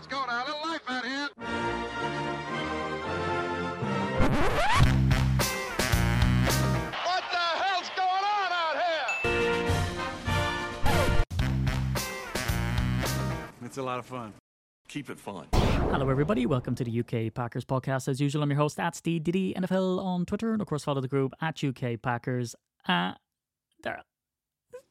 [0.00, 0.42] Let's go now.
[0.42, 1.28] A little life out here.
[7.04, 9.10] What the hell's going on out here?
[13.62, 14.32] It's a lot of fun.
[14.88, 15.48] Keep it fun.
[15.52, 16.46] Hello, everybody.
[16.46, 18.08] Welcome to the UK Packers podcast.
[18.08, 21.02] As usual, I'm your host at Steve Diddy NFL on Twitter, and of course, follow
[21.02, 22.54] the group at UK Packers.
[22.88, 23.12] Uh,
[23.82, 24.00] there,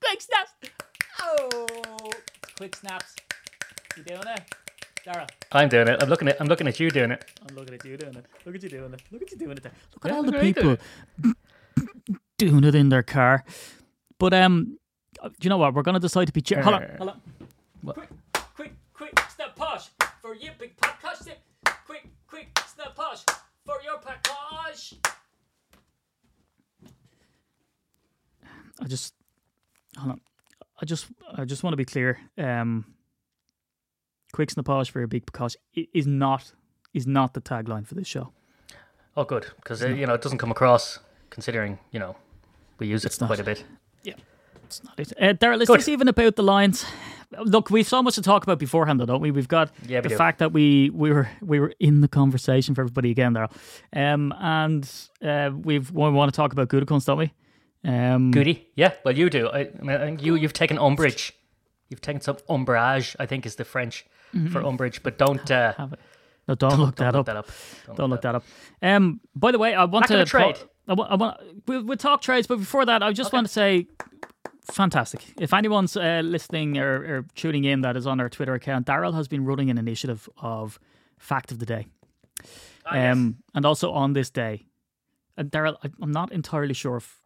[0.02, 0.52] quick snaps.
[1.20, 1.66] Oh,
[2.57, 3.16] quick snaps.
[3.98, 4.41] You doing it,
[5.06, 5.28] Dara?
[5.52, 6.02] I'm doing it.
[6.02, 6.40] I'm looking at.
[6.42, 7.26] I'm looking at you doing it.
[7.48, 8.26] I'm looking at you doing it.
[8.46, 9.02] Look at you doing it.
[9.12, 9.71] Look at you doing it there.
[9.94, 10.78] Look at Yeah, all the people
[11.78, 13.43] doing doing it in their car.
[14.18, 14.78] But um,
[15.24, 15.74] do you know what?
[15.74, 16.42] We're gonna decide to be.
[16.42, 17.21] Cheer- hold on, hold on.
[17.82, 17.96] What?
[17.96, 18.10] Quick,
[18.56, 19.90] quick, quick, snap posh
[20.21, 21.29] for your big podcast.
[21.86, 23.24] Quick, quick, snap posh
[23.66, 24.96] for your package.
[28.82, 29.14] I just
[29.98, 30.21] hold on.
[30.82, 32.20] I just I just want to be clear.
[32.38, 32.86] Um,
[34.33, 35.58] quick snappage for your big package
[35.94, 36.53] is not
[36.94, 38.31] is not the tagline for this show.
[39.17, 41.00] Oh, good, because you know it doesn't come across.
[41.30, 42.16] Considering you know
[42.80, 43.28] we use it not.
[43.28, 43.64] quite a bit.
[44.04, 44.14] Yeah,
[44.66, 45.14] it's not it.
[45.20, 45.80] Uh, Daryl, let's Good.
[45.80, 46.86] just even about the lines.
[47.44, 49.30] Look, we've so much to talk about beforehand, though, don't we?
[49.30, 50.17] We've got Yeah, we the do.
[50.17, 53.52] fact that we we were we were in the conversation for everybody again, Daryl,
[53.95, 54.89] um, and
[55.23, 57.32] uh, we've we want to talk about Gutekunst, don't we?
[57.84, 58.67] Um, Goody.
[58.76, 58.94] Yeah.
[59.06, 59.48] Well, you do.
[59.50, 61.34] I, I mean, you you've taken umbrage.
[61.89, 63.16] You've taken some umbrage.
[63.20, 64.06] I think is the French
[64.52, 65.02] for umbrage.
[65.04, 66.00] But don't uh, have it.
[66.48, 67.26] No, don't, look don't that look up.
[67.28, 67.96] that up.
[67.98, 68.44] Don't look that up.
[68.82, 70.56] Um, by the way, I want Back to trade.
[70.56, 73.46] talk- I want, I want, we'll, we'll talk trades, but before that, I just want
[73.46, 73.86] to say,
[74.72, 75.24] fantastic.
[75.40, 79.14] If anyone's uh, listening or, or tuning in that is on our Twitter account, Daryl
[79.14, 80.80] has been running an initiative of
[81.20, 81.86] fact of the day,
[82.86, 84.66] Ah, um, and also on this day.
[85.38, 87.19] And Daryl, I'm not entirely sure if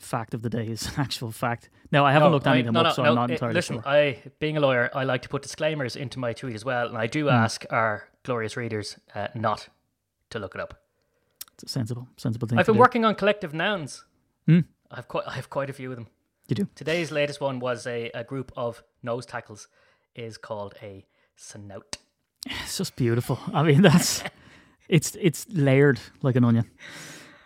[0.00, 1.70] fact of the day is an actual fact.
[1.92, 3.54] No, I haven't No, looked I- anything no, up, no, so I'm not eh, entirely
[3.54, 3.88] listen, sure.
[3.88, 6.96] I, being a lawyer, I like to put disclaimers into my tweet as well, and
[6.98, 7.30] I do Hmm.
[7.44, 9.68] ask our glorious readers uh, not
[10.30, 10.74] to look it up.
[11.54, 12.58] It's a sensible, sensible thing.
[12.58, 12.80] I've been do.
[12.80, 14.04] working on collective nouns.
[14.46, 14.60] Hmm.
[14.90, 16.06] I've quite, I have quite a few of them.
[16.48, 16.68] You do.
[16.74, 19.68] Today's latest one was a, a group of nose tackles,
[20.16, 21.04] is called a
[21.36, 21.98] snout.
[22.46, 23.38] It's just beautiful.
[23.52, 24.24] I mean, that's
[24.88, 26.68] it's it's layered like an onion.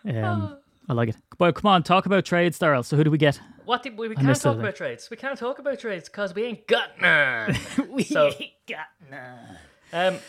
[0.07, 0.57] Um,
[0.89, 1.17] I like it.
[1.39, 2.85] But come on, talk about trades, Daryl.
[2.85, 3.41] So who do we get?
[3.65, 5.09] What did we, we can't talk about trades.
[5.11, 7.57] We can't talk about trades because we ain't got none.
[7.91, 8.31] we So-
[8.69, 9.59] got none.
[9.93, 10.21] Um, Are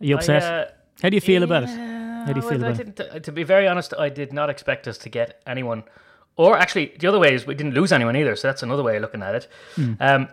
[0.00, 0.42] you upset?
[0.42, 0.68] I, uh,
[1.02, 1.68] How do you feel about it?
[1.70, 2.94] How do you feel I about it?
[2.96, 5.84] didn't, uh, to be very honest, I did not expect us to get anyone.
[6.36, 8.36] Or actually, the other way is we didn't lose anyone either.
[8.36, 9.48] So that's another way of looking at it.
[9.74, 9.94] Hmm.
[10.00, 10.28] Um,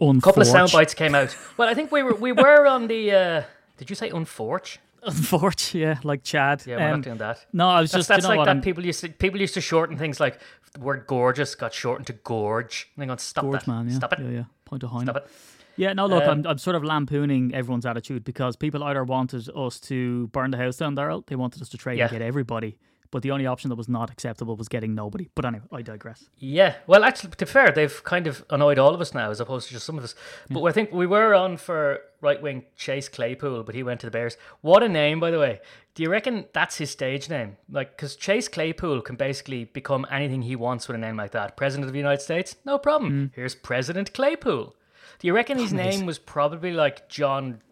[0.00, 1.36] a couple of sound bites came out.
[1.56, 3.12] Well, I think we were we were on the.
[3.12, 3.42] Uh,
[3.76, 4.80] did you say unfortunate?
[5.02, 6.64] Unfortunate, yeah, like Chad.
[6.66, 7.46] Yeah, we're Um, not doing that.
[7.52, 8.44] No, I was That's, just that's you know like what?
[8.46, 8.50] that.
[8.56, 10.40] I'm- People used to people used to shorten things like
[10.72, 12.88] the word gorgeous got shortened to gorge.
[12.96, 13.68] And they going stop Gorge that.
[13.68, 14.18] man, yeah, Stop it.
[14.20, 14.44] yeah, yeah.
[14.64, 15.30] Point of Stop it.
[15.76, 19.48] Yeah, no, look, Um, I'm, I'm sort of lampooning everyone's attitude because people either wanted
[19.54, 21.24] us to burn the house down, Daryl.
[21.26, 22.04] They wanted us to trade Yeah.
[22.06, 22.76] and get everybody,
[23.10, 25.28] but the only option that was not acceptable was getting nobody.
[25.34, 26.28] But anyway, I digress.
[26.38, 29.40] Yeah, well, actually, to be fair, they've kind of annoyed all of us now, as
[29.40, 30.14] opposed to just some of us.
[30.50, 34.06] But I think we were on for right wing Chase Claypool, but he went to
[34.06, 34.36] the Bears.
[34.60, 35.60] What a name, by the way!
[35.94, 37.56] Do you reckon that's his stage name?
[37.70, 41.56] Like, because Chase Claypool can basically become anything he wants with a name like that.
[41.56, 43.12] President of the United States, no problem.
[43.12, 43.30] Mm.
[43.34, 44.76] Here's President Claypool.
[45.18, 47.62] Do you reckon his name was probably like John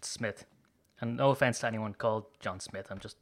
[0.00, 0.44] Smith?
[1.00, 3.16] And no offense to anyone called John Smith, I'm just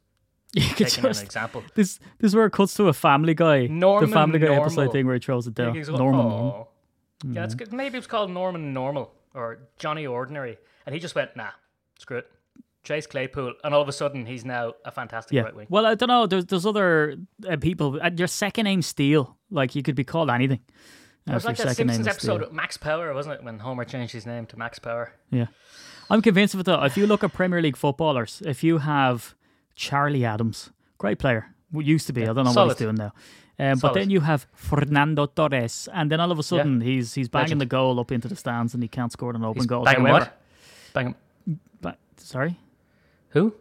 [0.61, 1.63] You could taking an example.
[1.75, 4.93] This this is where it cuts to a Family Guy, Norman the Family Guy episode
[4.93, 5.73] thing where he throws it down.
[5.73, 6.67] Norman, oh.
[7.29, 7.73] Yeah, it's good.
[7.73, 11.49] Maybe it was called Norman Normal or Johnny Ordinary, and he just went, "Nah,
[11.99, 12.31] screw it."
[12.85, 15.41] Chase Claypool, and all of a sudden he's now a fantastic yeah.
[15.41, 15.67] right wing.
[15.69, 16.25] Well, I don't know.
[16.25, 17.17] There's there's other
[17.49, 17.99] uh, people.
[18.01, 20.61] Uh, your second name Steele, like you could be called anything.
[21.27, 23.43] It was like that Simpsons episode Max Power, wasn't it?
[23.43, 25.11] When Homer changed his name to Max Power.
[25.31, 25.47] Yeah,
[26.09, 26.81] I'm convinced of it though.
[26.83, 29.35] If you look at Premier League footballers, if you have
[29.75, 32.23] Charlie Adams, great player, used to be.
[32.23, 33.13] I don't know what he's doing now.
[33.57, 37.29] Um, but then you have Fernando Torres, and then all of a sudden he's he's
[37.29, 37.61] banging Legend.
[37.61, 39.85] the goal up into the stands, and he can't score an open He's goal.
[39.85, 40.41] banging However, what?
[40.93, 41.15] Banging
[41.81, 42.57] But, sorry.
[43.29, 43.53] who?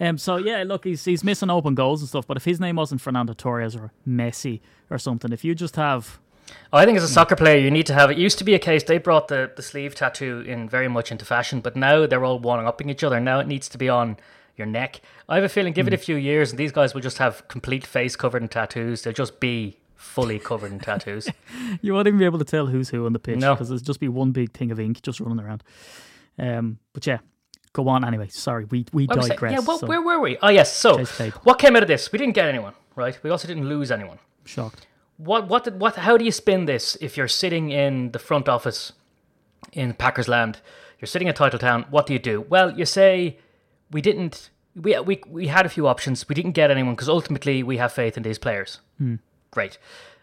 [0.00, 2.26] Um, so yeah, look, he's he's missing open goals and stuff.
[2.26, 4.60] But if his name wasn't Fernando Torres or Messi
[4.90, 6.18] or something, if you just have
[6.72, 8.10] I think as a soccer player, you need to have.
[8.10, 11.10] It used to be a case they brought the, the sleeve tattoo in very much
[11.10, 13.18] into fashion, but now they're all one upping each other.
[13.20, 14.16] Now it needs to be on
[14.56, 15.00] your neck.
[15.28, 17.46] I have a feeling, give it a few years, and these guys will just have
[17.48, 19.02] complete face covered in tattoos.
[19.02, 21.28] They'll just be fully covered in tattoos.
[21.80, 23.54] you won't even be able to tell who's who on the pitch No.
[23.54, 25.62] because there's just be one big thing of ink just running around.
[26.38, 27.18] Um, but yeah,
[27.72, 28.28] go on anyway.
[28.28, 29.52] Sorry, we we saying- digress.
[29.52, 30.36] yeah, well, so where were we?
[30.42, 30.72] Oh, yes.
[30.76, 31.04] So,
[31.44, 32.12] what came out of this?
[32.12, 33.18] We didn't get anyone, right?
[33.22, 34.18] We also didn't lose anyone.
[34.44, 34.86] shocked.
[35.18, 35.96] What, what, did, what?
[35.96, 38.92] How do you spin this if you're sitting in the front office
[39.72, 40.60] in Packers land.
[41.00, 41.88] You're sitting at Titletown.
[41.90, 42.40] What do you do?
[42.40, 43.38] Well, you say
[43.90, 44.50] we didn't.
[44.74, 46.28] We we we had a few options.
[46.28, 48.80] We didn't get anyone because ultimately we have faith in these players.
[49.50, 49.78] Great.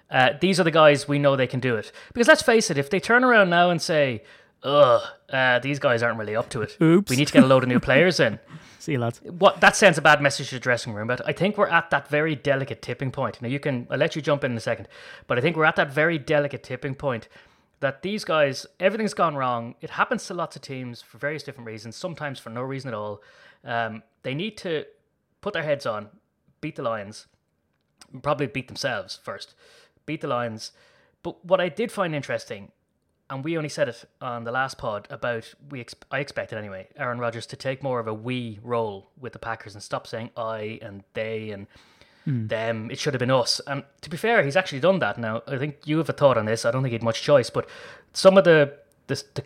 [0.09, 1.91] Uh, these are the guys we know they can do it.
[2.13, 4.23] Because let's face it, if they turn around now and say,
[4.63, 6.77] "Ugh, uh, these guys aren't really up to it.
[6.81, 7.09] Oops.
[7.09, 8.39] We need to get a load of new players in."
[8.85, 9.19] See you, lads.
[9.23, 11.07] what that sends a bad message to the dressing room.
[11.07, 13.41] But I think we're at that very delicate tipping point.
[13.41, 14.87] Now you can I'll let you jump in in a second,
[15.25, 17.27] but I think we're at that very delicate tipping point
[17.79, 19.73] that these guys everything's gone wrong.
[19.81, 21.95] It happens to lots of teams for various different reasons.
[21.95, 23.23] Sometimes for no reason at all.
[23.63, 24.85] Um, they need to
[25.41, 26.09] put their heads on,
[26.61, 27.25] beat the Lions,
[28.21, 29.55] probably beat themselves first,
[30.05, 30.73] beat the Lions.
[31.23, 32.71] But what I did find interesting
[33.29, 36.87] and we only said it on the last pod about we ex- I expected anyway
[36.95, 40.29] Aaron Rodgers to take more of a we role with the Packers and stop saying
[40.37, 41.67] I and they and
[42.25, 42.89] them.
[42.89, 43.61] It should have been us.
[43.67, 45.43] And to be fair, he's actually done that now.
[45.47, 46.65] I think you have a thought on this.
[46.65, 47.69] I don't think he had much choice, but
[48.13, 48.73] some of the
[49.07, 49.43] the, the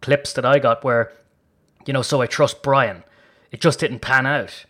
[0.00, 1.12] clips that I got were,
[1.86, 3.02] you know, so I trust Brian.
[3.50, 4.64] It just didn't pan out.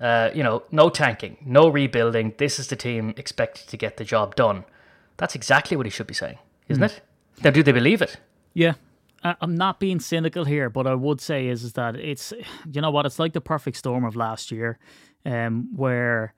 [0.00, 2.34] Uh, you know, no tanking, no rebuilding.
[2.38, 4.64] This is the team expected to get the job done.
[5.16, 7.00] That's exactly what he should be saying, isn't it?
[7.44, 8.16] Now, do they believe it?
[8.54, 8.74] Yeah.
[9.24, 12.32] I'm not being cynical here, but I would say is, is that it's
[12.72, 14.78] you know what it's like the perfect storm of last year,
[15.26, 16.34] um, where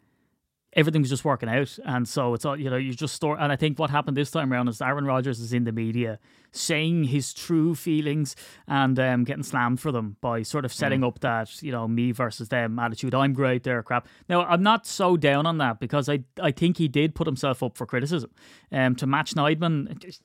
[0.73, 3.39] everything was just working out, and so it's all you know you just store.
[3.39, 6.19] And I think what happened this time around is Aaron Rodgers is in the media
[6.53, 8.35] saying his true feelings
[8.67, 12.13] and um, getting slammed for them by sort of setting up that you know me
[12.13, 13.15] versus them attitude.
[13.15, 14.09] I'm great, they're crap.
[14.27, 17.63] Now I'm not so down on that because I I think he did put himself
[17.63, 18.31] up for criticism.
[18.73, 19.99] Um, to Matt Schneidman.
[19.99, 20.23] just-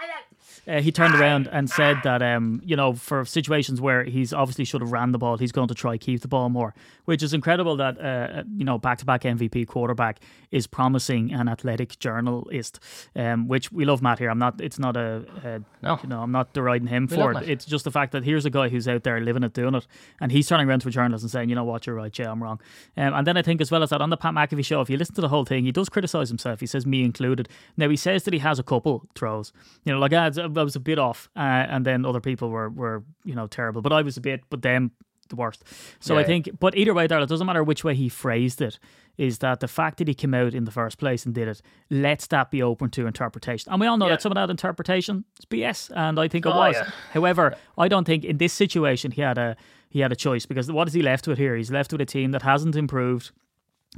[0.00, 0.24] I like
[0.68, 4.64] uh, he turned around and said that um, you know for situations where he's obviously
[4.64, 6.74] should have ran the ball, he's going to try keep the ball more,
[7.04, 7.76] which is incredible.
[7.76, 10.20] That uh, you know back to back MVP quarterback
[10.50, 12.80] is promising an athletic journalist,
[13.16, 14.30] um, which we love Matt here.
[14.30, 14.60] I'm not.
[14.60, 15.98] It's not a, a No.
[16.02, 17.34] you know I'm not deriding him We for it.
[17.34, 17.48] Matt.
[17.48, 19.86] It's just the fact that here's a guy who's out there living it, doing it,
[20.20, 22.30] and he's turning around to a journalist and saying, you know what, you're right, yeah,
[22.30, 22.60] I'm wrong.
[22.96, 24.90] Um, and then I think as well as that on the Pat McAfee show, if
[24.90, 26.60] you listen to the whole thing, he does criticize himself.
[26.60, 27.48] He says me included.
[27.76, 29.52] Now he says that he has a couple throws.
[29.84, 32.68] You know, like I, I was a bit off, uh, and then other people were
[32.70, 34.90] were you know terrible, but I was a bit, but them
[35.28, 35.62] the worst.
[36.00, 38.80] So I think, but either way, Darrell, it doesn't matter which way he phrased it.
[39.16, 41.62] Is that the fact that he came out in the first place and did it
[41.88, 43.70] lets that be open to interpretation?
[43.70, 44.12] And we all know Yeah.
[44.14, 46.74] that some of that interpretation is BS, and I think it Oh, was.
[46.74, 46.90] yeah.
[47.12, 49.56] However, I don't think in this situation he had a
[49.88, 51.54] he had a choice because what is he left with here?
[51.54, 53.30] He's left with a team that hasn't improved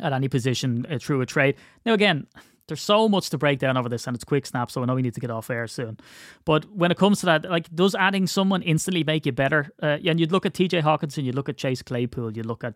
[0.02, 1.54] at any position uh, through a trade.
[1.86, 2.26] Now again,
[2.68, 4.94] there's so much to break down over this, and it's quick snap, so I know
[4.94, 5.98] we need to get off air soon.
[6.44, 9.70] But when it comes to that, like, does adding someone instantly make you better?
[9.82, 10.82] Uh, and you'd look at T.J.
[10.82, 12.74] Hockenson, you'd look at Chase Claypool, you'd look at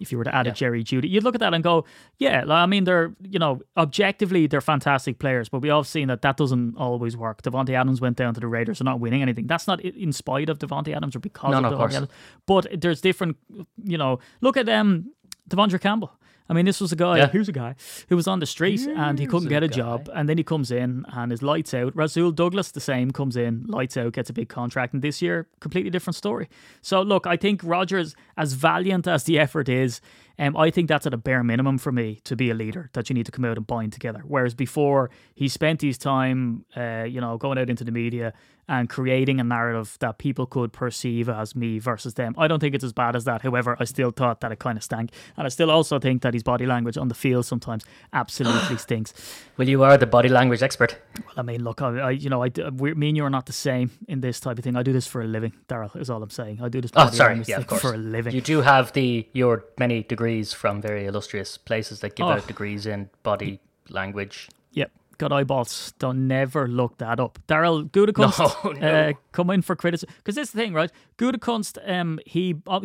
[0.00, 1.84] if you were to add a Jerry Jeudy, you'd look at that and go,
[2.16, 5.86] yeah, like, I mean, they're you know objectively they're fantastic players, but we all have
[5.86, 7.42] seen that that doesn't always work.
[7.42, 9.46] Davante Adams went down to the Raiders, they're not winning anything.
[9.46, 11.94] That's not in spite of Davante Adams or because No, of no, Davante.
[11.94, 12.08] Adams.
[12.46, 13.36] But there's different,
[13.84, 15.12] you know, look at um
[15.50, 16.12] De'Vondre Campbell.
[16.50, 17.18] I mean, this was a guy.
[17.18, 17.28] Yeah.
[17.28, 17.76] Here's a guy
[18.08, 19.76] who was on the street and he couldn't a get a guy.
[19.76, 21.94] job, and then he comes in and his lights out.
[21.94, 25.46] Rasul Douglas, the same, comes in, lights out, gets a big contract, and this year,
[25.60, 26.48] completely different story.
[26.82, 30.00] So, look, I think Rodgers, as valiant as the effort is,
[30.40, 33.10] um, I think that's at a bare minimum for me to be a leader that
[33.10, 34.22] you need to come out and bind together.
[34.26, 38.32] Whereas before, he spent his time, uh, you know, going out into the media
[38.70, 42.32] and creating a narrative that people could perceive as me versus them.
[42.38, 43.42] I don't think it's as bad as that.
[43.42, 46.34] However, I still thought that it kind of stank, and I still also think that
[46.34, 49.12] his body language on the field sometimes absolutely stinks.
[49.56, 50.96] Well, you are the body language expert.
[51.16, 53.46] Well, I mean, look, I, I you know, I, we, me and you are not
[53.46, 54.76] the same in this type of thing.
[54.76, 55.94] I do this for a living, Daryl.
[56.00, 56.60] Is all I'm saying.
[56.62, 56.92] I do this.
[56.94, 57.42] Oh, sorry.
[57.46, 57.82] Yeah, of course.
[57.82, 58.34] For a living.
[58.34, 62.30] You do have the your many degrees from very illustrious places that give Oh.
[62.30, 64.48] out degrees in body language.
[64.72, 64.90] Yep.
[65.18, 65.92] Got eyeballs.
[65.98, 67.38] Don't never look that up.
[67.46, 69.08] Daryl Gutekunst, No, no.
[69.10, 70.14] Uh, come in for criticism.
[70.18, 70.90] Because this is the thing, right?
[71.18, 72.80] Gutekunst, um, he uh,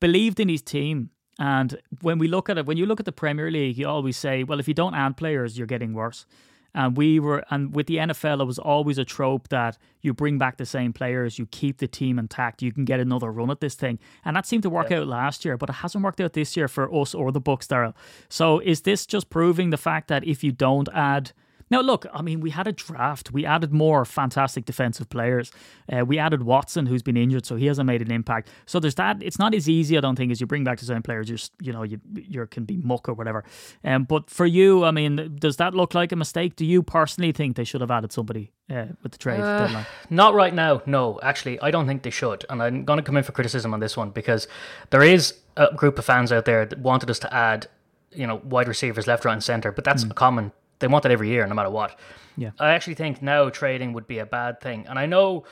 [0.00, 1.10] believed in his team.
[1.38, 4.16] And when we look at it, when you look at the Premier League, you always
[4.16, 6.26] say, well, if you don't add players, you're getting worse.
[6.74, 10.38] And we were, and with the NFL, it was always a trope that you bring
[10.38, 13.60] back the same players, you keep the team intact, you can get another run at
[13.60, 13.98] this thing.
[14.24, 16.68] And that seemed to work out last year, but it hasn't worked out this year
[16.68, 17.94] for us or the Bucks, Daryl.
[18.28, 21.32] So is this just proving the fact that if you don't add
[21.70, 23.32] now, look, I mean, we had a draft.
[23.32, 25.50] We added more fantastic defensive players.
[25.90, 28.48] Uh, we added Watson, who's been injured, so he hasn't made an impact.
[28.66, 29.22] So there's that.
[29.22, 31.28] It's not as easy, I don't think, as you bring back the same players.
[31.28, 33.44] You're, you know, you you can be muck or whatever.
[33.82, 36.56] Um, but for you, I mean, does that look like a mistake?
[36.56, 39.86] Do you personally think they should have added somebody uh, with the trade Uh, deadline?
[40.10, 40.82] Not right now.
[40.86, 42.44] No, actually, I don't think they should.
[42.50, 44.46] And I'm going to come in for criticism on this one because
[44.90, 47.68] there is a group of fans out there that wanted us to add,
[48.12, 49.72] you know, wide receivers left, right, and center.
[49.72, 50.52] But that's a common.
[50.84, 51.98] They want that every year, no matter what.
[52.36, 52.50] Yeah.
[52.60, 54.84] I actually think now trading would be a bad thing.
[54.86, 55.44] And I know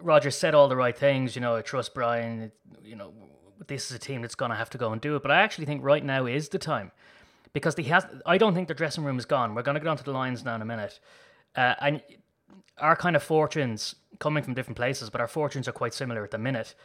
[0.00, 1.34] Roger said all the right things.
[1.34, 2.52] You know, I trust Brian.
[2.84, 3.12] You know,
[3.66, 5.22] this is a team that's going to have to go and do it.
[5.22, 6.92] But I actually think right now is the time
[7.52, 8.06] because he has.
[8.24, 9.56] I don't think the dressing room is gone.
[9.56, 11.00] We're going to get onto the lines now in a minute,
[11.56, 12.00] uh, and
[12.78, 16.30] our kind of fortunes coming from different places, but our fortunes are quite similar at
[16.30, 16.76] the minute.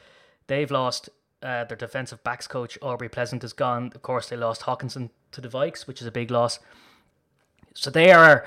[0.47, 1.09] They've lost
[1.43, 3.91] uh, their defensive backs coach Aubrey Pleasant is gone.
[3.93, 6.57] Of course, they lost Hockenson to the Vikes, which is a big loss.
[7.77, 8.45] So they are.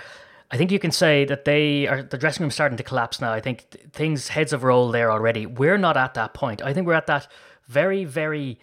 [0.51, 3.33] I think you can say that they are the dressing room starting to collapse now.
[3.33, 5.47] I think things heads have rolled there already.
[5.47, 6.61] We're not at that point.
[6.63, 7.29] I think we're at that
[7.69, 8.59] very, very.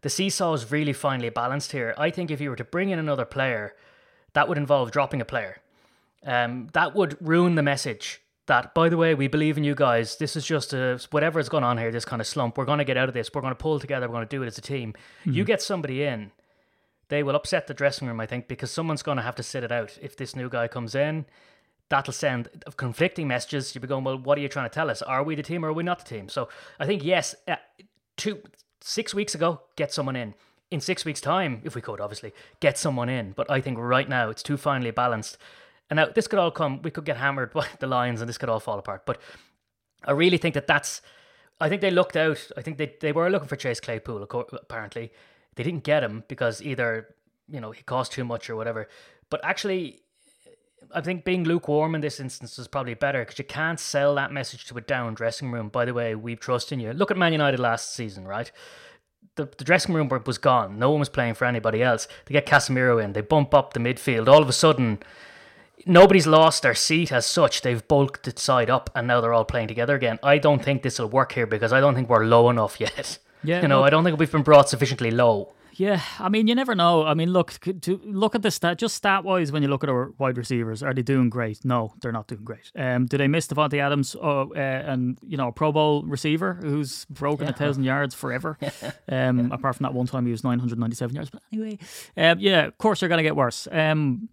[0.00, 1.94] The seesaw is really finely balanced here.
[1.96, 3.74] I think if you were to bring in another player,
[4.32, 5.58] that would involve dropping a player.
[6.24, 10.16] Um, that would ruin the message that, by the way, we believe in you guys.
[10.16, 12.58] This is just a, whatever is going on here, this kind of slump.
[12.58, 13.30] We're going to get out of this.
[13.32, 14.08] We're going to pull together.
[14.08, 14.94] We're going to do it as a team.
[15.24, 16.32] You get somebody in,
[17.08, 19.64] they will upset the dressing room, I think, because someone's going to have to sit
[19.64, 19.98] it out.
[20.00, 21.24] If this new guy comes in,
[21.88, 23.74] that'll send conflicting messages.
[23.74, 25.00] You'll be going, well, what are you trying to tell us?
[25.02, 26.28] Are we the team or are we not the team?
[26.28, 26.48] So
[26.78, 27.56] I think, yes, uh,
[28.16, 28.42] two,
[28.80, 30.34] six weeks ago, get someone in.
[30.70, 33.32] In six weeks' time, if we could, obviously, get someone in.
[33.32, 35.38] But I think right now it's too finely balanced.
[35.88, 38.36] And now this could all come, we could get hammered by the Lions and this
[38.36, 39.06] could all fall apart.
[39.06, 39.18] But
[40.04, 41.00] I really think that that's,
[41.58, 42.50] I think they looked out.
[42.54, 45.10] I think they, they were looking for Chase Claypool, apparently.
[45.58, 47.16] They didn't get him because either,
[47.50, 48.88] you know, he cost too much or whatever.
[49.28, 50.02] But actually,
[50.94, 54.30] I think being lukewarm in this instance is probably better because you can't sell that
[54.32, 55.68] message to a down dressing room.
[55.68, 56.92] By the way, we trust in you.
[56.92, 58.52] Look at Man United last season, right?
[59.34, 60.78] The, the dressing room was gone.
[60.78, 62.06] No one was playing for anybody else.
[62.26, 63.12] They get Casemiro in.
[63.12, 64.28] They bump up the midfield.
[64.28, 65.00] All of a sudden,
[65.86, 67.62] nobody's lost their seat as such.
[67.62, 70.20] They've bulked it side up, and now they're all playing together again.
[70.22, 73.18] I don't think this will work here because I don't think we're low enough yet.
[73.44, 75.54] Yeah, you know, I don't think we've been brought sufficiently low.
[75.78, 77.04] Yeah, I mean, you never know.
[77.04, 79.90] I mean, look to look at the stat, just stat wise, when you look at
[79.90, 81.64] our wide receivers, are they doing great?
[81.64, 82.72] No, they're not doing great.
[82.74, 86.54] Um, do they miss Davante Adams uh, uh, and you know a Pro Bowl receiver
[86.54, 88.58] who's broken a thousand yards forever?
[89.10, 91.30] Um, apart from that one time he was nine hundred ninety seven yards.
[91.30, 91.78] But anyway,
[92.16, 93.66] um, yeah, of course they're gonna get worse.
[93.70, 94.28] Um,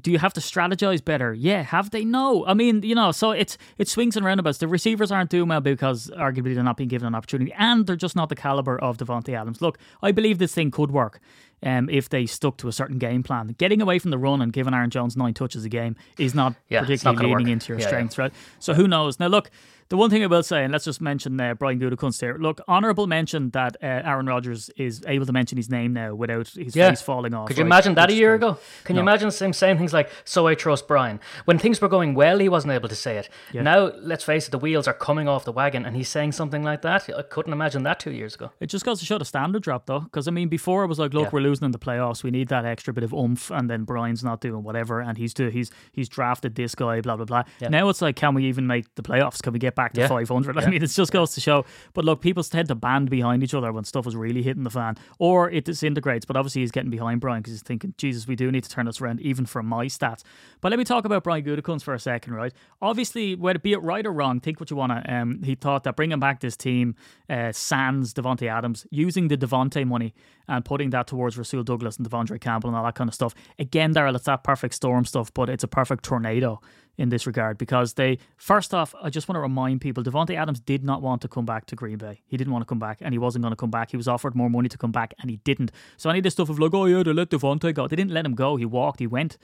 [0.00, 1.32] do you have to strategize better?
[1.34, 2.04] Yeah, have they?
[2.04, 2.46] No.
[2.46, 4.58] I mean, you know, so it's it swings and roundabouts.
[4.58, 7.96] The receivers aren't doing well because arguably they're not being given an opportunity, and they're
[7.96, 9.60] just not the caliber of Davante Adams.
[9.60, 11.20] Look, I believe this thing could work.
[11.62, 14.50] Um, if they stuck to a certain game plan, getting away from the run and
[14.50, 17.52] giving Aaron Jones nine touches a game is not Yeah, not particularly gonna leaning work.
[17.52, 17.88] into your Yeah, yeah.
[17.88, 18.32] strengths, right?
[18.60, 19.20] So who knows?
[19.20, 19.50] Now, look,
[19.90, 22.36] the one thing I will say, and let's just mention uh, Brian Gutekunst here.
[22.40, 26.48] Look, honourable mention that uh, Aaron Rodgers is able to mention his name now without
[26.48, 26.88] his Yeah.
[26.88, 27.48] face falling off.
[27.48, 27.68] Could you right?
[27.68, 28.56] imagine that Which a year ago?
[28.84, 31.20] Can you imagine him saying things like, So I trust Brian?
[31.44, 33.28] When things were going well, he wasn't able to say it.
[33.52, 36.62] Now, let's face it, the wheels are coming off the wagon and he's saying something
[36.62, 37.08] like that.
[37.16, 38.52] I couldn't imagine that two years ago.
[38.60, 40.00] It just goes to show the standard drop, though.
[40.00, 41.30] Because, I mean, before it was like, look, Yeah.
[41.32, 42.22] we're losing in the playoffs.
[42.22, 43.50] We need that extra bit of oomph.
[43.50, 45.00] And then Brian's not doing whatever.
[45.00, 47.42] And he's do, he's he's drafted this guy, blah, blah, blah.
[47.68, 49.42] Now it's like, can we even make the playoffs?
[49.42, 50.08] Can we get back to Yeah.
[50.08, 50.58] 500?
[50.58, 51.64] I mean, it just goes to show.
[51.94, 54.70] But look, people tend to band behind each other when stuff is really hitting the
[54.70, 54.96] fan.
[55.18, 56.24] Or it disintegrates.
[56.24, 58.86] But obviously, he's getting behind Brian because he's thinking, Jesus, we do need to turn
[58.86, 60.22] this around, even for my stats.
[60.60, 62.52] But let me talk about Brian Gutekunst for a second, right?
[62.82, 65.12] Obviously, whether be it right or wrong, think what you want to.
[65.14, 66.94] Um, he thought that bringing back this team,
[67.28, 70.14] uh, sans Davante Adams, using the Davante money
[70.48, 73.34] and putting that towards Rasul Douglas and De'Vondre Campbell and all that kind of stuff.
[73.58, 76.60] Again, Daryl, it's that perfect storm stuff, but it's a perfect tornado
[76.96, 80.60] in this regard because they, first off, I just want to remind people Davante Adams
[80.60, 82.20] did not want to come back to Green Bay.
[82.26, 83.90] He didn't want to come back and he wasn't going to come back.
[83.90, 85.72] He was offered more money to come back and he didn't.
[85.96, 87.88] So any of this stuff of like, oh yeah, they let Davante go.
[87.88, 88.56] They didn't let him go.
[88.56, 89.38] He walked, he went.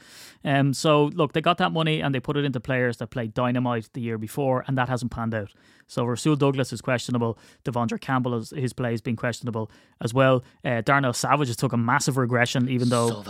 [0.44, 3.34] Um, so look, they got that money and they put it into players that played
[3.34, 5.52] dynamite the year before and that hasn't panned out.
[5.86, 7.38] So Rasul Douglas is questionable.
[7.64, 10.44] De'Vondre Campbell, is, his play has been questionable as well.
[10.64, 13.22] Uh, Darnell Savage has took a massive regression, even though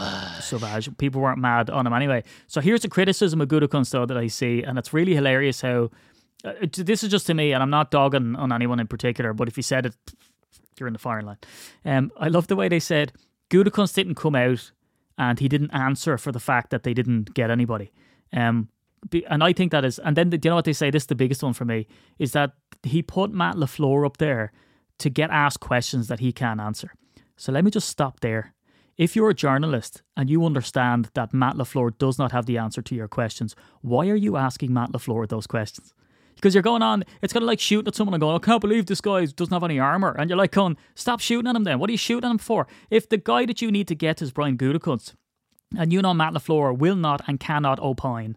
[0.47, 0.97] Sauvage.
[0.99, 2.23] People weren't mad on him anyway.
[2.47, 5.91] So here's a criticism of Gutekunst though that I see, and it's really hilarious how
[6.45, 9.49] uh, this is just to me, and I'm not dogging on anyone in particular, but
[9.49, 9.95] if you said it,
[10.79, 11.38] you're in the firing line.
[11.85, 13.12] Um, I love the way they said
[13.50, 14.73] Gutekunst didn't come out
[15.19, 17.93] and he didn't answer for the fact that they didn't get anybody.
[18.33, 18.69] Um,
[19.29, 20.91] and I think that is, and then do you know what they say?
[20.91, 21.87] This is the biggest one for me
[22.19, 24.53] is that he put Matt LaFleur up there
[24.99, 26.93] to get asked questions that he can't answer.
[27.37, 28.55] So let me just stop there.
[28.97, 32.81] If you're a journalist and you understand that Matt LaFleur does not have the answer
[32.81, 35.93] to your questions, why are you asking Matt LaFleur those questions?
[36.35, 38.61] Because you're going on, it's kind of like shooting at someone and going, I can't
[38.61, 40.15] believe this guy doesn't have any armor.
[40.19, 41.79] And you're like, going, stop shooting at him then.
[41.79, 42.67] What are you shooting at him for?
[42.91, 45.15] If the guy that you need to get is Brian Gutekunst,
[45.76, 48.37] and you know Matt LaFleur will not and cannot opine,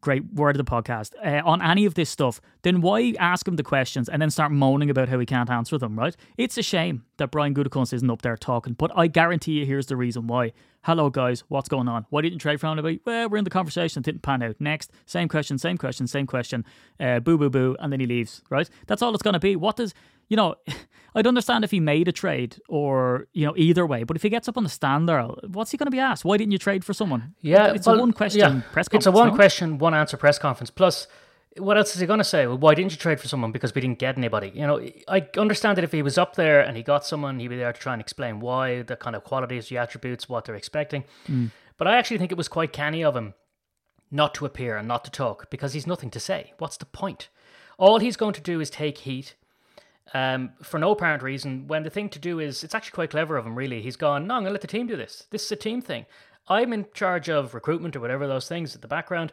[0.00, 3.56] great word of the podcast, uh, on any of this stuff, then why ask him
[3.56, 6.16] the questions and then start moaning about how he can't answer them, right?
[6.36, 9.86] It's a shame that Brian Gutekunst isn't up there talking, but I guarantee you here's
[9.86, 10.52] the reason why.
[10.84, 12.06] Hello, guys, what's going on?
[12.10, 13.00] Why didn't trade for anybody?
[13.04, 14.56] Well, we're in the conversation, it didn't pan out.
[14.58, 16.64] Next, same question, same question, same question,
[16.98, 18.68] uh, boo, boo, boo, and then he leaves, right?
[18.86, 19.54] That's all it's going to be.
[19.54, 19.94] What does,
[20.32, 20.54] you know,
[21.14, 24.30] I'd understand if he made a trade or, you know, either way, but if he
[24.30, 26.24] gets up on the stand there, what's he going to be asked?
[26.24, 27.34] Why didn't you trade for someone?
[27.42, 29.06] Yeah, it's well, a one question yeah, press conference.
[29.06, 29.34] It's a one no?
[29.34, 30.70] question, one answer press conference.
[30.70, 31.06] Plus,
[31.58, 32.46] what else is he going to say?
[32.46, 33.52] Well, why didn't you trade for someone?
[33.52, 34.52] Because we didn't get anybody.
[34.54, 37.48] You know, I understand that if he was up there and he got someone, he'd
[37.48, 40.54] be there to try and explain why, the kind of qualities, the attributes, what they're
[40.54, 41.04] expecting.
[41.28, 41.50] Mm.
[41.76, 43.34] But I actually think it was quite canny of him
[44.10, 46.54] not to appear and not to talk because he's nothing to say.
[46.56, 47.28] What's the point?
[47.76, 49.34] All he's going to do is take heat
[50.14, 51.66] um, for no apparent reason.
[51.66, 53.82] When the thing to do is, it's actually quite clever of him, really.
[53.82, 55.26] He's gone, no, I'm going to let the team do this.
[55.30, 56.06] This is a team thing.
[56.48, 59.32] I'm in charge of recruitment or whatever those things at the background.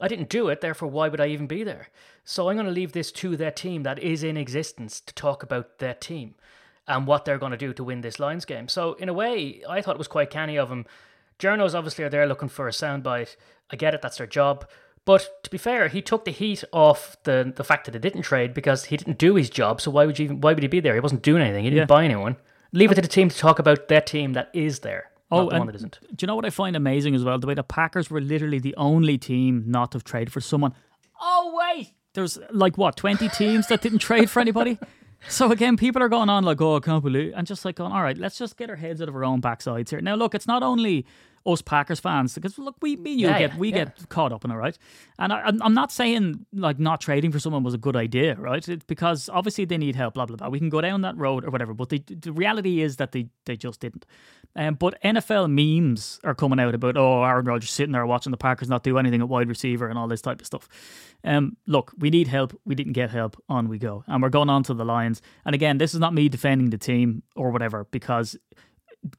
[0.00, 1.88] I didn't do it, therefore, why would I even be there?
[2.24, 5.42] So I'm going to leave this to their team that is in existence to talk
[5.42, 6.36] about their team
[6.86, 8.68] and what they're going to do to win this Lions game.
[8.68, 10.86] So, in a way, I thought it was quite canny of him.
[11.38, 13.36] Journos obviously are there looking for a soundbite.
[13.70, 14.66] I get it, that's their job.
[15.08, 18.24] But to be fair, he took the heat off the the fact that they didn't
[18.30, 19.80] trade because he didn't do his job.
[19.80, 20.92] So why would you even, why would he be there?
[20.92, 21.64] He wasn't doing anything.
[21.64, 21.96] He didn't Yeah.
[21.96, 22.36] buy anyone.
[22.72, 25.04] Leave it to the team to talk about their team that is there.
[25.30, 25.98] Oh, not the and one that isn't.
[26.14, 27.38] Do you know what I find amazing as well?
[27.38, 30.74] The way the Packers were literally the only team not to trade for someone.
[31.18, 34.78] Oh wait, there's like what twenty teams that didn't trade for anybody.
[35.28, 37.90] So again, people are going on like, "Oh, I can't believe," and just like going,
[37.90, 40.32] "All right, let's just get our heads out of our own backsides here." Now, look,
[40.32, 41.06] it's not only
[41.52, 43.84] us Packers fans because look, we, me, you Yeah, get we yeah.
[43.84, 44.76] get caught up in it, right?
[45.18, 48.34] And I, I'm- I'm not saying like not trading for someone was a good idea,
[48.36, 48.66] right?
[48.68, 50.48] It's because obviously they need help, blah blah blah.
[50.48, 53.28] We can go down that road or whatever, but the, the reality is that they
[53.46, 54.06] they just didn't.
[54.56, 58.36] Um, but NFL memes are coming out about oh Aaron Rodgers sitting there watching the
[58.36, 60.68] Packers not do anything at wide receiver and all this type of stuff.
[61.24, 62.58] Um, look, we need help.
[62.64, 63.36] We didn't get help.
[63.48, 65.20] On we go, and we're going on to the Lions.
[65.44, 68.36] And again, this is not me defending the team or whatever because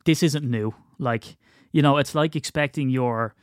[0.05, 0.74] this isn't new.
[0.98, 1.38] Like,
[1.71, 3.33] you know, it's like expecting your,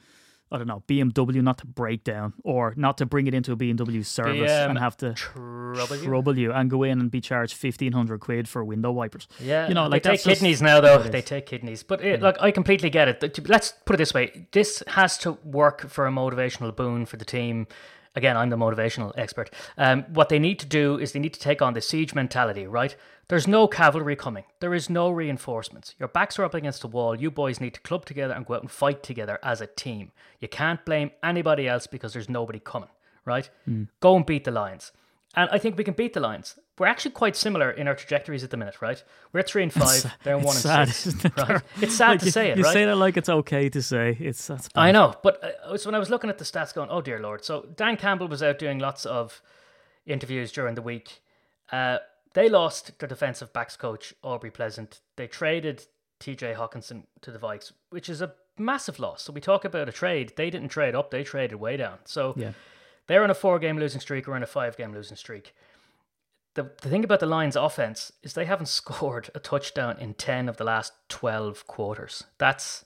[0.51, 3.57] I don't know, BMW not to break down or not to bring it into a
[3.57, 6.05] BMW service um, and have to trouble you?
[6.05, 9.27] trouble you and go in and be charged fifteen hundred quid for window wipers.
[9.41, 11.03] Yeah, you know, like they take kidneys now, though.
[11.03, 13.49] They take kidneys, but it, like I completely get it.
[13.49, 17.25] Let's put it this way: this has to work for a motivational boon for the
[17.25, 17.67] team.
[18.15, 19.51] Again, I'm the motivational expert.
[19.77, 22.67] Um, what they need to do is they need to take on the siege mentality.
[22.67, 22.97] Right?
[23.29, 24.45] There's no cavalry coming.
[24.61, 25.95] There is no reinforcements.
[25.99, 27.19] Your backs are up against the wall.
[27.19, 30.13] You boys need to club together and go out and fight together as a team.
[30.41, 32.91] You can't blame anybody else because there's nobody coming.
[33.25, 33.51] Right?
[33.65, 33.85] Hmm.
[33.99, 34.93] Go and beat the Lions.
[35.35, 36.57] And I think we can beat the Lions.
[36.79, 39.03] We're actually quite similar in our trajectories at the minute, right?
[39.33, 40.15] We're at three and five.
[40.23, 41.25] They're It's one and sad, six.
[41.25, 41.37] it?
[41.37, 41.63] Right?
[41.81, 42.73] It's sad Like, to you, say it, You right?
[42.73, 44.17] say that like it's okay to say.
[44.21, 44.81] It's that's bad.
[44.81, 47.19] I know, but uh, so when I was looking at the stats, going, "Oh dear
[47.19, 49.41] lord!" So Dan Campbell was out doing lots of
[50.07, 51.21] interviews during the week.
[51.73, 51.99] Uh,
[52.37, 55.01] they lost their defensive backs coach Aubrey Pleasant.
[55.17, 55.87] They traded
[56.21, 56.53] T.J.
[56.53, 59.23] Hockenson to the Vikes, which is a massive loss.
[59.23, 60.35] So we talk about a trade.
[60.37, 61.99] They didn't trade up; they traded way down.
[62.05, 62.53] So Yeah.
[63.07, 64.27] they're on a four-game losing streak.
[64.27, 65.55] We're on a five-game losing streak.
[66.57, 70.49] The, the thing about the Lions' offense is they haven't scored a touchdown in 10
[70.49, 72.25] of the last 12 quarters.
[72.37, 72.85] That's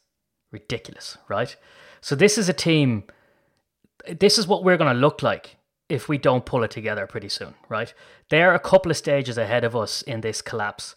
[0.52, 1.56] ridiculous, right?
[2.00, 3.02] So this is a team.
[4.08, 5.56] This is what we're going to look like
[5.90, 7.92] if we don't pull it together pretty soon, right?
[8.28, 10.94] They're a couple of stages ahead of us in this collapse.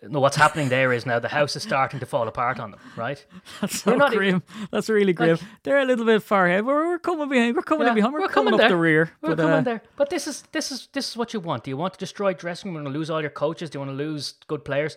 [0.00, 2.80] No, what's happening there is now the house is starting to fall apart on them,
[2.96, 3.24] right?
[3.60, 4.44] That's so not grim.
[4.70, 5.30] That's really grim.
[5.30, 6.64] Like- They're a little bit far ahead.
[6.64, 7.56] We're, we're coming behind.
[7.56, 8.14] We're coming in Yeah, behind.
[8.14, 8.68] We're, we're coming, coming up there.
[8.68, 9.10] the rear.
[9.22, 11.64] We're but, coming uh, there, but this is this is this is what you want.
[11.64, 12.74] Do you want to destroy dressing room?
[12.74, 13.70] Do you want to lose all your coaches?
[13.70, 14.96] Do you want to lose good players?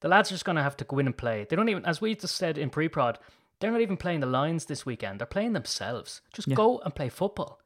[0.00, 1.46] The lads are just going to have to go in and play.
[1.48, 3.18] They don't even, as we just said in pre-prod,
[3.58, 5.20] they're not even playing the Lions this weekend.
[5.20, 6.22] They're playing themselves.
[6.32, 7.60] Just go and play football,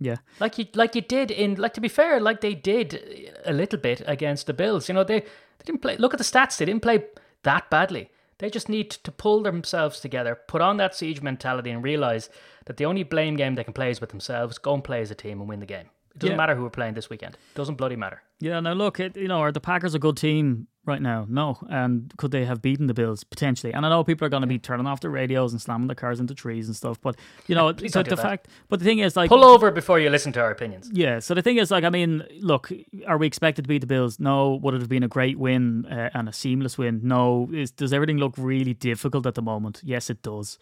[0.00, 0.16] Yeah.
[0.40, 3.78] like you like you did in like to be fair, like they did a little
[3.78, 4.88] bit against the Bills.
[4.88, 5.96] You know they they didn't play.
[5.96, 6.56] Look at the stats.
[6.58, 7.04] They didn't play
[7.44, 8.10] that badly.
[8.38, 12.28] They just need to pull themselves together, put on that siege mentality, and realize
[12.66, 14.58] that the only blame game they can play is with themselves.
[14.58, 15.88] Go and play as a team and win the game.
[16.14, 16.36] It doesn't Yeah.
[16.36, 17.34] matter who we're playing this weekend.
[17.34, 18.22] It doesn't bloody matter.
[18.40, 21.26] Yeah, now look, it, you know, are the Packers a good team right now?
[21.28, 21.58] No.
[21.68, 23.24] And could they have beaten the Bills?
[23.24, 23.72] Potentially.
[23.72, 25.94] And I know people are going to be turning off their radios and slamming their
[25.94, 27.16] cars into trees and stuff, but,
[27.46, 28.22] you know, Please the, don't do the that.
[28.22, 30.90] fact, but the thing is, like, Pull over before you listen to our opinions.
[30.92, 32.70] yeah, so the thing is, like, I mean, look,
[33.06, 34.20] are we expected to beat the Bills?
[34.20, 34.54] No.
[34.62, 37.00] Would it have been a great win uh, and a seamless win?
[37.02, 37.48] No.
[37.52, 39.80] Is, does everything look really difficult at the moment?
[39.84, 40.58] Yes, it does.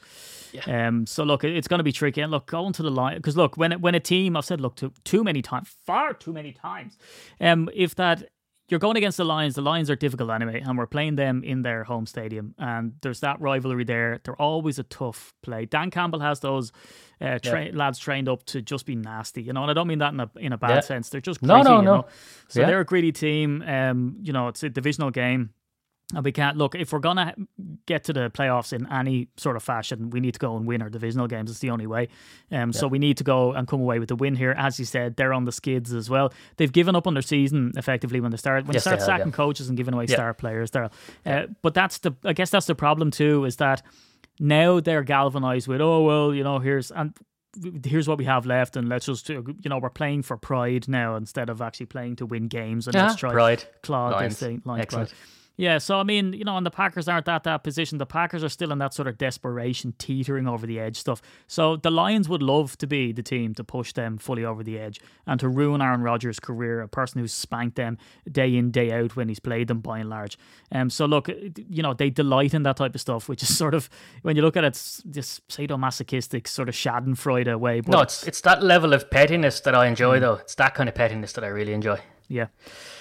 [0.52, 0.86] Yeah.
[0.86, 1.06] Um.
[1.06, 2.20] So look, it's going to be tricky.
[2.20, 4.76] And look, going to the line because look, when when a team, I've said, look,
[4.76, 6.96] too, too many times, far too many times.
[7.40, 7.68] Um.
[7.74, 8.28] If that
[8.68, 9.54] you're going against the Lions.
[9.54, 12.54] The Lions are difficult anyway, and we're playing them in their home stadium.
[12.58, 14.20] And there's that rivalry there.
[14.24, 15.66] They're always a tough play.
[15.66, 16.72] Dan Campbell has those
[17.20, 19.62] uh, tra- lads trained up to just be nasty, you know.
[19.62, 20.80] And I don't mean that in a in a bad Yeah.
[20.80, 21.08] sense.
[21.10, 21.94] They're just No, gritty, no, you no.
[21.96, 22.06] know.
[22.48, 22.66] So Yeah.
[22.66, 23.62] they're a greedy team.
[23.62, 25.50] Um, you know, it's a divisional game.
[26.14, 27.34] And we can't look if we're gonna
[27.86, 30.10] get to the playoffs in any sort of fashion.
[30.10, 31.50] We need to go and win our divisional games.
[31.50, 32.08] It's the only way.
[32.50, 34.54] Um, so we need to go and come away with the win here.
[34.56, 36.32] As you said, they're on the skids as well.
[36.58, 39.00] They've given up on their season effectively when they start when Yes, they they start
[39.10, 39.36] have, sacking yeah.
[39.36, 40.16] coaches and giving away Yeah.
[40.16, 40.70] star players.
[40.70, 40.90] There,
[41.24, 43.44] uh, but that's the I guess that's the problem too.
[43.44, 43.82] Is that
[44.40, 47.14] now they're galvanized with oh well you know here's and
[47.84, 51.16] here's what we have left and let's just you know we're playing for pride now
[51.16, 53.64] instead of actually playing to win games and Yeah, let's try pride.
[53.82, 55.12] claw this thing pride.
[55.58, 57.98] Yeah, so I mean, you know, and the Packers aren't at that position.
[57.98, 61.20] The Packers are still in that sort of desperation, teetering over the edge stuff.
[61.46, 64.78] So the Lions would love to be the team to push them fully over the
[64.78, 67.98] edge and to ruin Aaron Rodgers' career, a person who's spanked them
[68.30, 70.38] day in, day out when he's played them by and large.
[70.72, 73.74] Um, so look, you know, they delight in that type of stuff, which is sort
[73.74, 73.90] of,
[74.22, 77.80] when you look at it, it's this sadomasochistic sort of Schadenfreude way.
[77.80, 79.88] But No, it's it's that level of pettiness that I Mm.
[79.90, 80.34] enjoy, though.
[80.34, 81.98] It's that kind of pettiness that I really enjoy.
[82.28, 82.46] Yeah.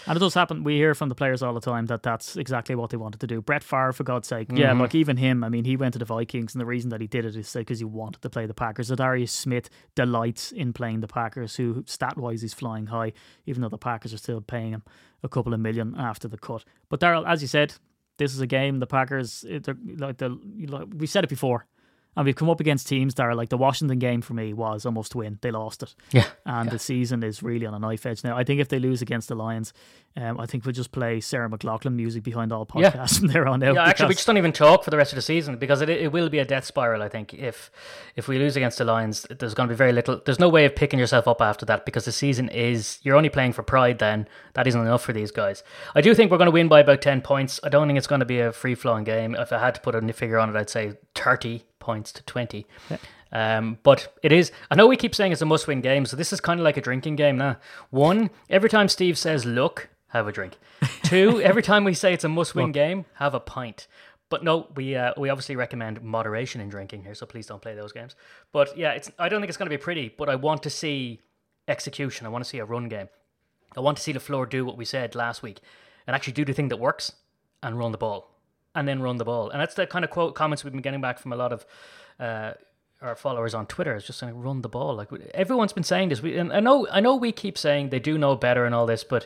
[0.07, 0.63] And it does happen.
[0.63, 3.27] We hear from the players all the time that that's exactly what they wanted to
[3.27, 3.41] do.
[3.41, 4.47] Brett Favre, for God's sake.
[4.51, 4.81] Yeah, Mm-hmm.
[4.81, 7.07] like even him, I mean, he went to the Vikings, and the reason that he
[7.07, 8.89] did it is because he wanted to play the Packers.
[8.89, 13.13] Za'Darius Smith delights in playing the Packers, who stat wise is flying high,
[13.45, 14.83] even though the Packers are still paying him
[15.23, 16.63] a couple of million after the cut.
[16.89, 17.73] But Daryl, as you said,
[18.17, 18.79] this is a game.
[18.79, 20.29] The Packers, it- they're like the
[20.67, 21.65] like, we said it before,
[22.17, 24.85] and we've come up against teams that are like the Washington game for me was
[24.85, 25.39] a must win.
[25.41, 26.25] They lost it Yeah.
[26.45, 28.37] and the season is really on a knife edge now.
[28.37, 29.71] I think if they lose against the Lions,
[30.17, 32.91] um, I think we'll just play Sarah McLachlan music behind all Yeah.
[32.91, 33.75] podcasts from there on out.
[33.75, 35.89] Yeah, actually, we just don't even talk for the rest of the season because it,
[35.89, 37.01] it will be a death spiral.
[37.01, 37.71] I think if
[38.17, 40.21] if we lose against the Lions, there's going to be very little.
[40.25, 43.29] There's no way of picking yourself up after that because the season is you're only
[43.29, 43.99] playing for pride.
[43.99, 45.63] Then that isn't enough for these guys.
[45.95, 47.61] I do think we're going to win by about ten points.
[47.63, 49.33] I don't think it's going to be a free flowing game.
[49.35, 52.65] If I had to put a figure on it, I'd say thirty points to twenty.
[53.33, 54.51] Um, but it is.
[54.69, 56.77] I know we keep saying it's a must-win game, so this is kind of like
[56.77, 57.57] a drinking game now.
[57.89, 60.57] One, every time Steve says "look," have a drink.
[61.03, 63.87] Two, every time we say it's a must-win game, have a pint.
[64.29, 67.75] But no, we uh, we obviously recommend moderation in drinking here, so please don't play
[67.75, 68.15] those games.
[68.51, 69.11] But yeah, it's.
[69.19, 71.19] I don't think it's going to be pretty, but I want to see
[71.67, 72.25] execution.
[72.25, 73.09] I want to see a run game.
[73.75, 75.59] I want to see LaFleur do what we said last week,
[76.05, 77.13] and actually do the thing that works,
[77.63, 78.29] and run the ball,
[78.75, 79.49] and then run the ball.
[79.49, 81.65] And that's the kind of quote comments we've been getting back from a lot of.
[82.19, 82.53] Uh,
[83.01, 84.95] our followers on Twitter is just saying run the ball.
[84.95, 86.21] Like everyone's been saying this.
[86.21, 88.85] We, and I know, I know, we keep saying they do know better and all
[88.85, 89.25] this, but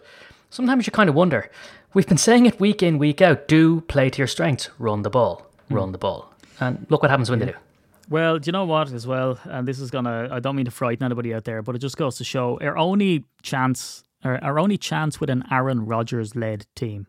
[0.49, 1.51] sometimes you kind of wonder.
[1.93, 3.47] We've been saying it week in, week out.
[3.47, 4.69] Do play to your strengths.
[4.79, 5.45] Run the ball.
[5.69, 6.33] Run the ball.
[6.59, 7.53] And look what happens when they do.
[8.09, 9.39] Well, do you know what as well?
[9.45, 11.97] And this is gonna I don't mean to frighten anybody out there, but it just
[11.97, 16.67] goes to show our only chance or our only chance with an Aaron Rodgers led
[16.75, 17.07] team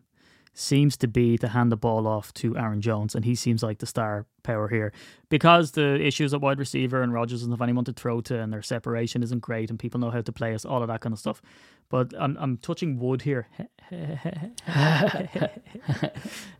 [0.59, 3.77] seems to be to hand the ball off to Aaron Jones, and he seems like
[3.77, 4.91] the star power here.
[5.29, 8.51] Because the issues at wide receiver and Rodgers doesn't have anyone to throw to and
[8.51, 11.13] their separation isn't great and people know how to play us, all of that kind
[11.13, 11.43] of stuff.
[11.89, 13.47] But I'm I'm touching wood here.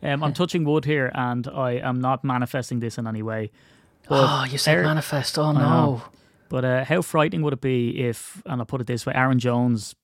[0.02, 3.50] um, I'm touching wood here and I am not manifesting this in any way.
[4.08, 5.38] Oh, you said Aaron- manifest.
[5.38, 6.02] Oh, no.
[6.48, 9.38] But uh, how frightening would it be if, and I'll put it this way, Aaron
[9.38, 9.94] Jones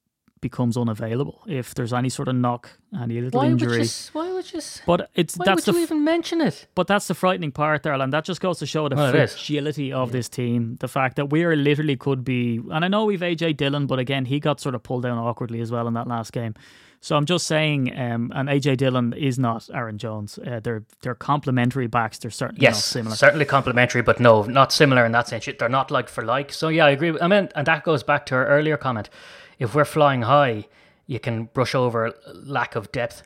[0.48, 2.70] becomes unavailable if there's any sort of knock,
[3.02, 3.82] any little Why would, injury.
[3.82, 6.66] you, why would you But it's Why that's would the you even mention it?
[6.74, 9.92] but that's the frightening part there, and that just goes to show the Well, fragility
[9.92, 10.76] of this team.
[10.80, 13.98] The fact that we are literally could be, and I know we've AJ Dillon, but
[13.98, 16.54] again, he got sort of pulled down awkwardly as well in that last game.
[17.00, 20.38] So I'm just saying, um, and AJ Dillon is not Aaron Jones.
[20.38, 22.16] Uh, they're they're complementary backs.
[22.18, 23.16] They're certainly Yes, not similar.
[23.16, 25.46] certainly complementary, but no, not similar in that sense.
[25.58, 26.50] They're not like for like.
[26.60, 27.12] So yeah, I agree.
[27.20, 29.10] I mean, and that goes back to our earlier comment.
[29.58, 30.66] If we're flying high,
[31.06, 33.22] you can brush over lack of depth,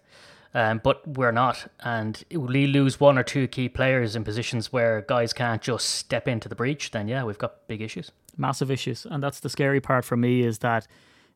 [0.55, 5.03] um, but we're not, and we lose one or two key players in positions where
[5.03, 6.91] guys can't just step into the breach.
[6.91, 8.11] Then yeah, we've got big issues.
[8.37, 10.87] massive issues and that's the scary part for me is that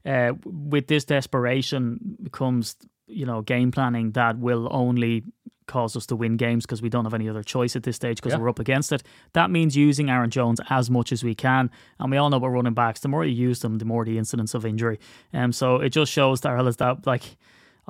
[0.07, 2.76] uh, with this desperation comes
[3.12, 5.22] you know game planning that will only
[5.66, 8.16] cause us to win games because we don't have any other choice at this stage
[8.16, 8.38] because Yeah.
[8.40, 9.03] we're up against it.
[9.33, 12.48] That means using Aaron Jones as much as we can and we all know about
[12.48, 13.01] running backs.
[13.01, 14.98] The more you use them the more the incidence of injury.
[15.33, 17.37] And um, so it just shows Darrell is that like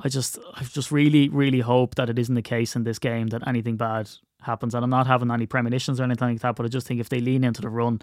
[0.03, 3.27] I just I just really really hope that it isn't the case in this game
[3.29, 4.09] that anything bad
[4.41, 4.75] happens.
[4.75, 7.09] And I'm not having any premonitions or anything like that but I just think if
[7.09, 8.01] they lean into the run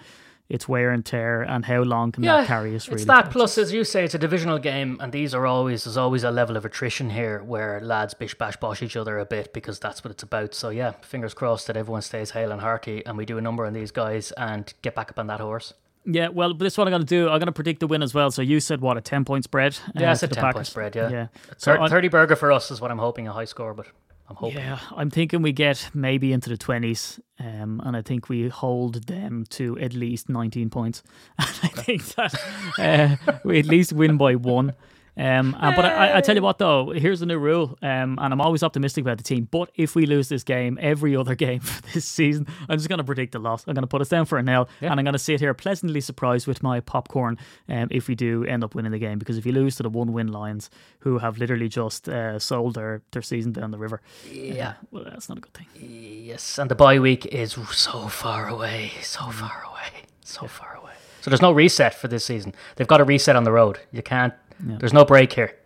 [0.50, 3.56] it's wear and tear and how long can that carry us really It's that plus,
[3.56, 6.56] as you say, it's a divisional game, and these are always there's always a level
[6.56, 10.10] of attrition here where lads bish bash bosh each other a bit because that's what
[10.10, 10.52] it's about.
[10.54, 13.64] So yeah, fingers crossed that everyone stays hale and hearty, and we do a number
[13.64, 15.72] on these guys and get back up on that horse.
[16.04, 17.28] Yeah, well, this is what I'm going to do.
[17.28, 18.30] I'm going to predict the win as well.
[18.30, 19.78] So you said what a ten point spread?
[19.94, 21.10] Yeah, uh, it's a the 10 point spread, yeah.
[21.10, 21.26] yeah.
[21.58, 23.86] So Thir- I'm- 30 burger for us is what I'm hoping, a high score, but
[24.30, 24.58] I'm hoping.
[24.58, 29.06] Yeah, I'm thinking we get maybe into the 20s, um, and I think we hold
[29.08, 31.02] them to at least 19 points.
[31.38, 32.34] And I think that
[32.78, 34.74] uh, we at least win by one.
[35.16, 38.32] Um, uh, but I, I tell you what, though, here's the new rule, um, and
[38.32, 39.48] I'm always optimistic about the team.
[39.50, 42.98] But if we lose this game, every other game for this season, I'm just going
[42.98, 43.64] to predict a loss.
[43.66, 45.52] I'm going to put us down for a nil, and I'm going to sit here
[45.54, 49.18] pleasantly surprised with my popcorn um, if we do end up winning the game.
[49.18, 50.70] Because if you lose to the one-win Lions,
[51.00, 54.74] who have literally just uh, sold their, their season down the river, Yeah.
[54.90, 55.66] well, that's not a good thing.
[55.74, 60.92] Yes, and the bye week is so far away, so far away, so far away.
[61.20, 62.54] So there's no reset for this season.
[62.76, 63.78] They've got to reset on the road.
[63.92, 64.32] You can't.
[64.62, 65.56] There's no break here.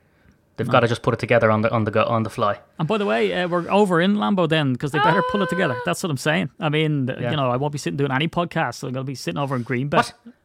[0.57, 2.61] They've got to just put it together on the on the go, on the fly.
[2.78, 5.48] And by the way, uh, we're over in Lambeau then because they better pull it
[5.48, 5.76] together.
[5.85, 6.50] That's what I'm saying.
[6.61, 7.33] I mean, Yeah.
[7.33, 8.74] you know, I won't be sitting doing any podcast.
[8.76, 10.02] So I'm going to be sitting over in Green Bay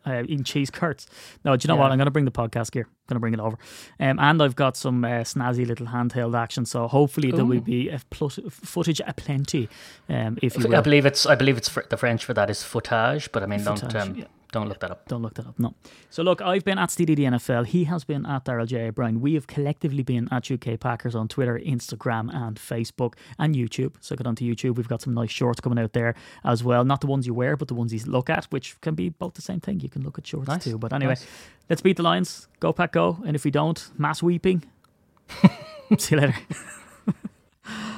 [0.07, 1.05] uh, eating cheese curds.
[1.45, 1.91] No, do you know what?
[1.91, 2.85] I'm going to bring the podcast gear.
[2.87, 3.57] I'm going to bring it over.
[3.99, 6.65] Um, and I've got some uh, snazzy little handheld action.
[6.65, 9.69] So hopefully there will be a plut- footage aplenty,
[10.09, 10.81] um, if you I will.
[10.81, 13.63] believe it's I believe it's fr- the French for that is footage, but I mean
[13.63, 14.25] don't um, yeah.
[14.51, 15.07] Don't look that up.
[15.07, 15.59] Don't look that up.
[15.59, 15.75] No.
[16.09, 17.67] So look, I've been at STDD NFL.
[17.67, 18.87] He has been at Daryl J.
[18.87, 19.21] O'Brien.
[19.21, 23.93] We have collectively been at UK Packers on Twitter, Instagram, and Facebook and YouTube.
[23.99, 24.75] So get onto YouTube.
[24.75, 26.83] We've got some nice shorts coming out there as well.
[26.83, 29.35] Not the ones you wear, but the ones you look at, which can be both
[29.35, 29.81] the same thing.
[29.81, 30.63] You can look at shorts Nice.
[30.63, 30.77] too.
[30.79, 31.27] But anyway, Nice.
[31.69, 32.47] let's beat the Lions.
[32.59, 33.19] Go Pack Go.
[33.25, 34.63] And if we don't, mass weeping.
[35.97, 36.35] See you later.